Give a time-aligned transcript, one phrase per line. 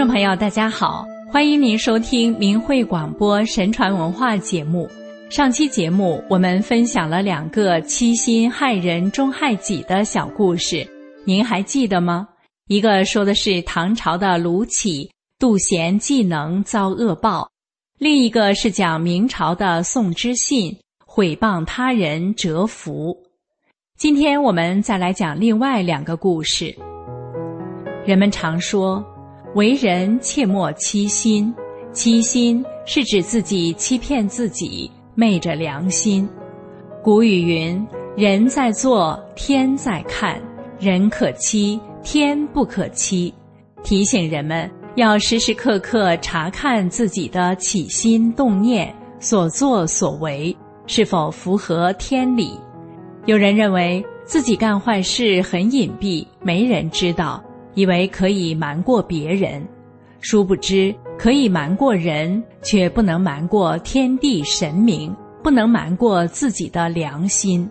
[0.00, 4.88] 听众朋友，大家好，欢迎您收听明慧广播神传文化节目。
[5.28, 10.88] 上期节目我们分享了两个欺心害人终害己的小故事，
[11.26, 12.26] 您还记得吗？
[12.68, 15.06] 一个说的是唐朝的卢杞
[15.38, 17.50] 妒贤技能遭恶报，
[17.98, 20.74] 另一个是讲明朝的宋之信
[21.04, 23.14] 毁谤他人折福。
[23.98, 26.74] 今天我们再来讲另外两个故事。
[28.06, 29.04] 人们常说。
[29.56, 31.52] 为人切莫欺心，
[31.92, 36.28] 欺心是指自己欺骗自己，昧着良心。
[37.02, 37.84] 古语云
[38.16, 40.36] ：“人在做，天在看；
[40.78, 43.34] 人可欺，天不可欺。”
[43.82, 52.52] 提醒人们要时时刻刻查看自己的起心动念、所作所为是否符合天理。
[53.26, 57.42] 有人认为自己干坏事很隐蔽，没人知道。
[57.80, 59.66] 以为可以瞒过别人，
[60.20, 67.66] 殊不知可以瞒过人，却不能瞒过天地神明，不能瞒过自己的良心。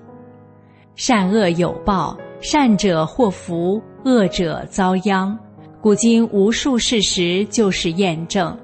[0.95, 5.37] 善恶有报，善者祸福，恶者遭殃。
[5.79, 8.57] 古今无数事实就是验证，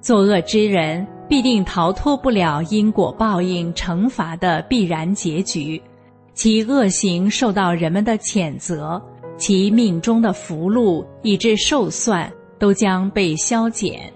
[0.00, 5.80] 作恶之人必定逃脱不了因果报应惩罚的必然结局，
[6.32, 8.98] 其恶行受到人们的谴责。
[9.38, 14.12] 其命中的福禄以致寿算都将被消减，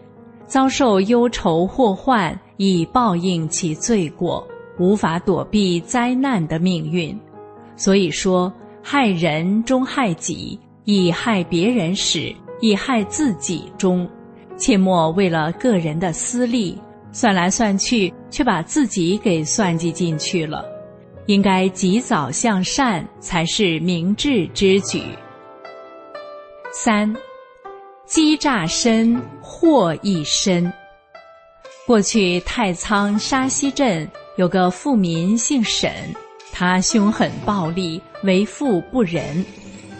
[0.46, 4.46] 遭受忧愁祸患以报应其罪过，
[4.78, 7.16] 无法躲避灾难的命运。
[7.76, 14.08] 所以说，害人终害己，以害别人始，以害自己终。
[14.58, 16.78] 切莫为了个人的私利，
[17.12, 20.64] 算来算去，却把自己给算计进去了。
[21.26, 25.02] 应该及早向善，才是明智之举。
[26.72, 27.14] 三，
[28.06, 30.72] 欺诈深，祸亦深。
[31.86, 35.92] 过去太仓沙溪镇有个富民姓沈，
[36.52, 39.44] 他凶狠暴力，为富不仁，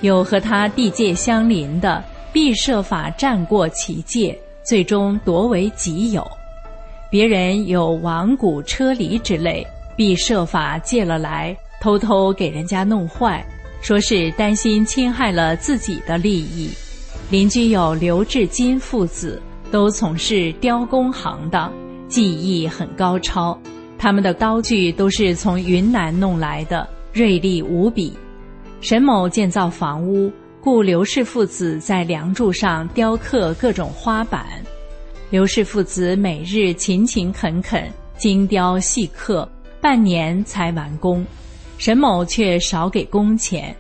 [0.00, 6.26] 有和他地界相邻的，必设法占过其界，最终夺为己有。
[7.10, 9.66] 别人有王谷车犁之类。
[9.96, 13.44] 必设法借了来，偷偷给人家弄坏，
[13.80, 16.70] 说是担心侵害了自己的利益。
[17.30, 21.72] 邻居有刘志金父子，都从事雕工行当，
[22.08, 23.58] 技艺很高超。
[23.98, 28.12] 他们的刀具都是从云南弄来的，锐利无比。
[28.80, 30.30] 沈某建造房屋，
[30.60, 34.44] 雇刘氏父子在梁柱上雕刻各种花板。
[35.30, 37.88] 刘氏父子每日勤勤恳恳，
[38.18, 39.48] 精雕细刻。
[39.82, 41.26] 半年才完工，
[41.76, 43.74] 沈某却少给工钱。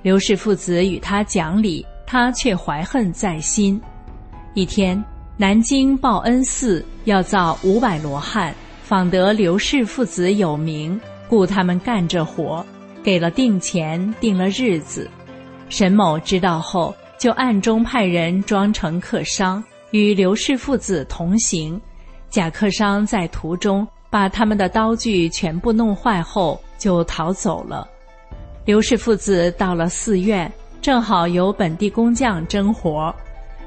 [0.00, 3.78] 刘氏父子与他讲理，他却怀恨在心。
[4.54, 5.02] 一天，
[5.36, 12.64] 南京报恩寺要造五百罗汉，访得刘氏父子有名，雇他们干这活，
[13.02, 15.10] 给了定钱，定了日子。
[15.68, 21.78] 沈某知道后，就暗中派人装成客商，与刘氏父子同行。
[22.28, 23.84] 假客商在途中。
[24.10, 27.88] 把他们的刀具全部弄坏后，就逃走了。
[28.64, 33.14] 刘氏父子到了寺院，正好有本地工匠争活。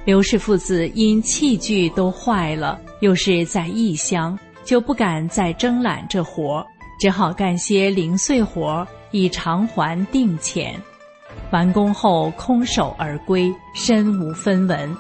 [0.06, 6.66] 刘氏父子因器具都坏了，又是在异乡，就不敢再争揽这活，
[7.00, 10.76] 只好干些零碎活以偿还定钱。
[11.52, 14.96] 完工后空手而归，身无分文。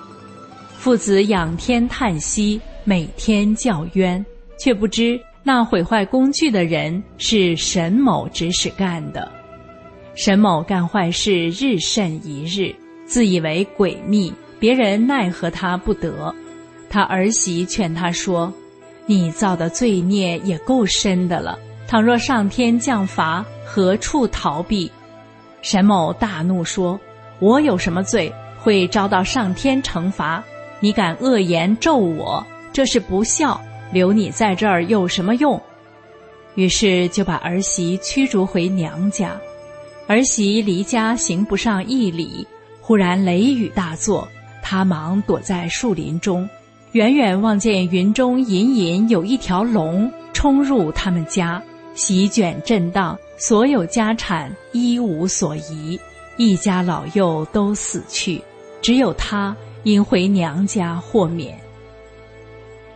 [0.78, 4.25] 父子仰天叹息，每天叫冤，
[4.58, 5.20] 却不知。
[5.46, 9.30] 那毁坏工具的人是沈某指使干的。
[10.16, 12.74] 沈某干坏事日甚一日，
[13.06, 16.34] 自以为诡秘，别人奈何他不得。
[16.90, 18.54] 他儿媳劝他说
[19.06, 24.89] ：“你造的罪孽也够深的了，倘若上天降罚，何处逃避？”
[25.62, 26.98] 沈某大怒说
[27.39, 30.42] ：“我有什么罪会遭到上天惩罚？
[30.80, 33.60] 你敢恶言咒我，这是不孝。”
[33.94, 35.62] 留你在这儿有什么用？
[36.56, 39.40] 于是就把儿媳驱逐回娘家。
[40.07, 42.45] 儿媳离家行不上一里，
[42.81, 44.28] 忽然雷雨大作，
[44.62, 46.50] 她忙躲在树林中，
[46.92, 51.62] 远远望见云中隐隐有一条龙冲入他们家，
[51.96, 56.00] 席卷震荡，所有家产一无所遗，
[56.38, 58.42] 一家老幼都死去，
[58.81, 61.57] 只有她因回娘家获免。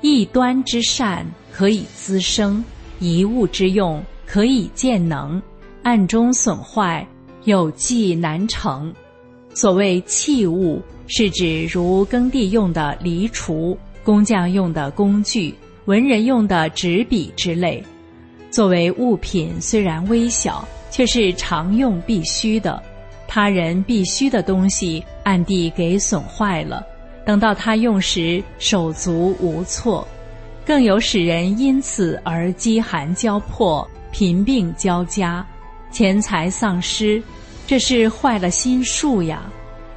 [0.01, 2.63] 一端之善可以滋生，
[2.99, 5.41] 一物之用可以见能，
[5.83, 7.05] 暗中损坏
[7.45, 8.93] 有计难成。
[9.53, 15.53] 所谓器物，是指如耕地用的犁锄、工匠用的工具、
[15.85, 17.83] 文人用的纸笔之类。
[18.51, 22.81] 作为物品，虽然微小，却是常用必须的。
[23.27, 26.85] 他人必须的东西，暗地给损坏了，
[27.27, 30.07] 等到他用时，手足无措。
[30.65, 35.45] 更有使人因此而饥寒交迫、贫病交加、
[35.91, 37.21] 钱财丧失，
[37.65, 39.43] 这是坏了心术呀！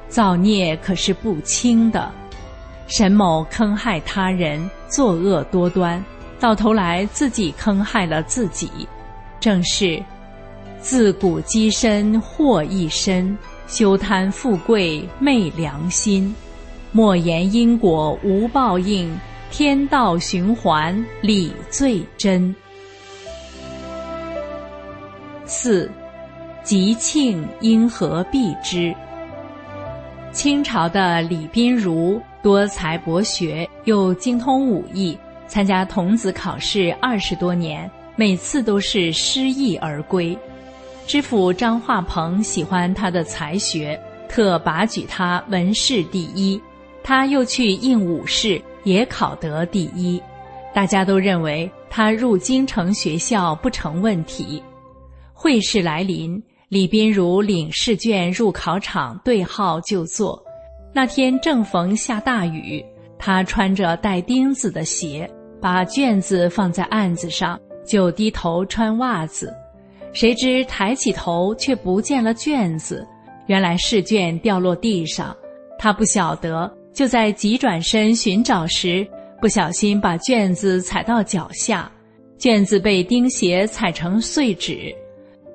[0.09, 2.11] 造孽可是不轻的。
[2.87, 6.03] 沈某坑害他人，作恶多端，
[6.37, 8.69] 到头来自己坑害了自己，
[9.39, 10.03] 正是
[10.81, 13.37] 自古积身祸一身，
[13.69, 16.35] 休贪富贵昧良心，
[16.91, 19.11] 莫言因果无报应。
[19.49, 22.55] 天道循环，理最真。
[25.45, 25.91] 四，
[26.63, 28.95] 吉庆因何避之？
[30.31, 35.17] 清朝的李宾如多才博学，又精通武艺，
[35.47, 40.37] 参加童子考试二十多年，每次都是失意而归。
[41.05, 43.99] 知府张化鹏喜欢他的才学，
[44.29, 46.57] 特拔举他文试第一。
[47.03, 48.61] 他又去应武试。
[48.83, 50.19] 也考得第一，
[50.73, 54.59] 大家都认为他入京城学校不成问题。
[55.33, 60.43] 会试来临，李宾如领试卷入考场对号就坐。
[60.91, 62.83] 那天正逢下大雨，
[63.19, 65.29] 他穿着带钉子的鞋，
[65.61, 69.53] 把卷子放在案子上，就低头穿袜子。
[70.11, 73.07] 谁知抬起头却不见了卷子，
[73.45, 75.37] 原来试卷掉落地上，
[75.77, 76.80] 他不晓得。
[76.93, 79.07] 就在急转身寻找时，
[79.39, 81.91] 不小心把卷子踩到脚下，
[82.37, 84.93] 卷子被钉鞋踩成碎纸。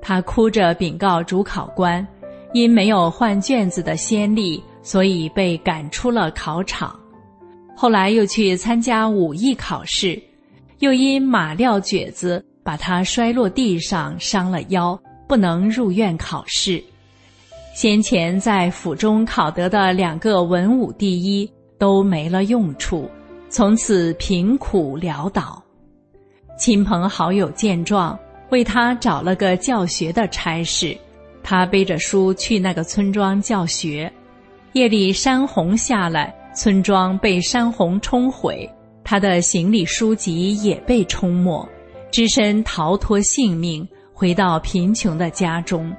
[0.01, 2.05] 他哭着禀告主考官，
[2.53, 6.99] 因没有换卷子的先例，所以被赶出了考场。
[7.75, 10.21] 后来又去参加武艺考试，
[10.79, 16.83] 又因马料蹶子把他摔落地上，伤了腰，不能入院考试。
[17.77, 21.47] 先前在府中考得的两个文武第一
[21.77, 23.07] 都没了用处，
[23.49, 25.63] 从此贫苦潦倒。
[26.57, 28.17] 亲朋好友见状，
[28.49, 30.97] 为他找了个教学的差事。
[31.43, 34.11] 他背着书去那个村庄教学。
[34.73, 38.67] 夜里山洪下来，村庄被山洪冲毁，
[39.03, 41.69] 他的行李书籍也被冲没，
[42.11, 45.95] 只身逃脱性命，回到贫穷的家中。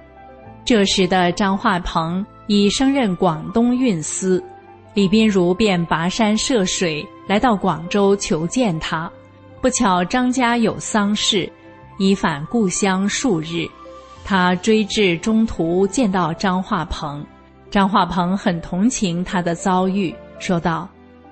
[0.68, 4.44] 这时的张化鹏已升任广东运司，
[4.92, 9.10] 李宾如便跋山涉水来到广州求见他。
[9.62, 11.50] 不巧张家有丧事，
[11.96, 13.66] 已返故乡数日。
[14.26, 17.24] 他追至中途见到张化鹏，
[17.70, 20.86] 张化鹏很同情他的遭遇，说道：“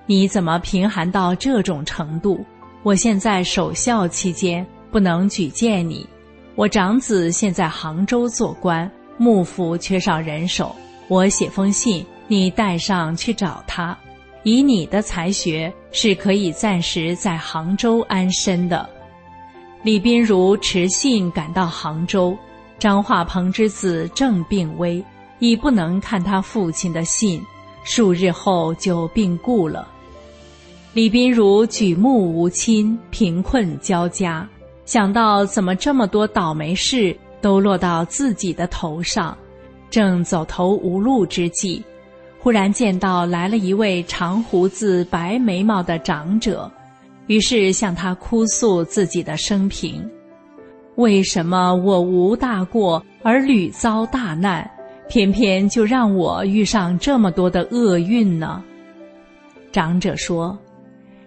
[0.09, 2.43] 你怎么贫寒到这种程度？
[2.83, 6.09] 我现在守孝期间不能举荐你，
[6.55, 10.75] 我长子现在杭州做官。”幕府缺少人手，
[11.09, 13.97] 我写封信，你带上去找他。
[14.43, 18.89] 以你的才学，是可以暂时在杭州安身的。
[19.83, 22.37] 李宾如持信赶到杭州，
[22.79, 25.03] 张化鹏之子正病危，
[25.39, 27.43] 已不能看他父亲的信，
[27.85, 29.89] 数日后就病故了。
[30.93, 34.49] 李宾如举目无亲，贫困交加，
[34.85, 37.17] 想到怎么这么多倒霉事。
[37.41, 39.37] 都落到自己的头上，
[39.91, 41.83] 正走投无路之际，
[42.39, 46.71] 忽然见到来了一位长胡子、白眉毛的长者，
[47.27, 50.09] 于是向他哭诉自己的生平：
[50.97, 54.69] 为什么我无大过而屡遭大难，
[55.09, 58.63] 偏偏就让我遇上这么多的厄运呢？
[59.73, 60.59] 长者说：“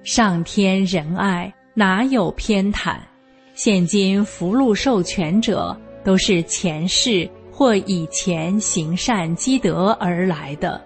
[0.03, 2.95] 上天仁爱，哪有偏袒？
[3.53, 10.81] 现今福禄寿全者。”都是前世或以前行善积德而来的，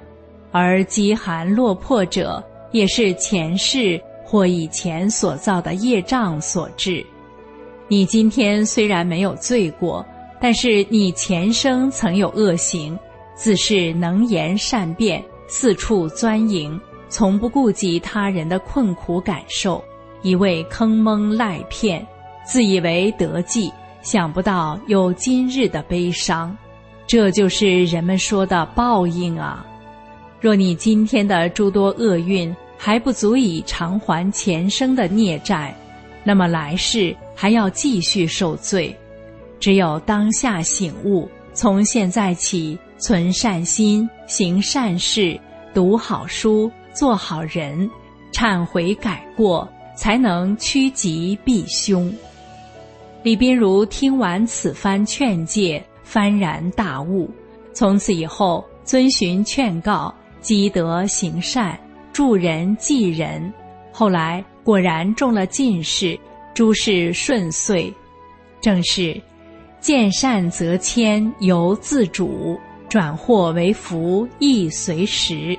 [0.51, 7.05] 而饥寒落魄者也是前世或以前所造的业障所致。
[7.87, 10.03] 你今天虽然没有罪过，
[10.41, 12.97] 但是你前生曾有恶行，
[13.35, 19.83] 自是能言善辩，四处钻营，从不顾及他人的困苦感受，
[20.23, 22.03] 一味坑蒙赖骗，
[22.45, 23.71] 自以为得计。
[24.03, 26.55] 想不到有今日的悲伤，
[27.07, 29.65] 这就是人们说的报应啊！
[30.41, 35.73] 若你今天的诸多厄运还不足以偿还前生的孽债，
[36.21, 38.93] 那么来世还要继续受罪。
[39.57, 45.39] 只有当下醒悟，从现在起存善心，行善事、
[45.73, 47.89] 读好书、做好人、
[48.33, 52.13] 忏悔改过，才能趋吉避凶。
[53.23, 57.31] 李斌如听完此番劝诫，幡然大悟，
[57.71, 61.79] 从此以后遵循劝告，积德行善，
[62.11, 63.51] 助人济人。
[63.93, 66.19] 后来果然中了进士，
[66.53, 67.91] 诸事顺遂。
[68.59, 69.19] 正是
[69.79, 75.57] 见善则迁，由自主；转祸为福，亦随时。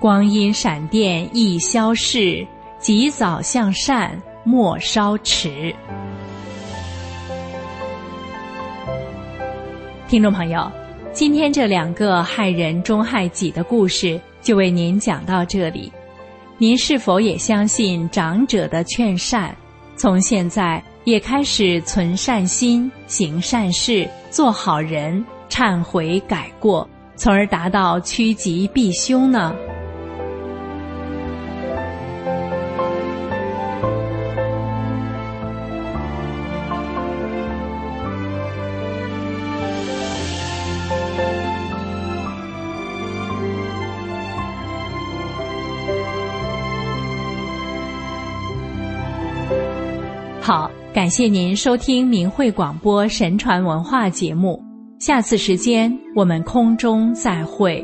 [0.00, 2.46] 光阴闪电易消逝，
[2.78, 5.74] 及早向善，莫稍迟。
[10.14, 10.70] 听众朋友，
[11.12, 15.90] 今天这两个害人终害己的故事就为您讲到这里。
[16.56, 19.52] 您是否也相信长者的劝善？
[19.96, 29.52] 从现在也开始存善心、行善事、做好人、忏悔改过，从而达到趋吉避凶呢？
[50.46, 54.62] 好，感谢您收听明慧广播神传文化节目。
[54.98, 57.82] 下次时间我们空中再会。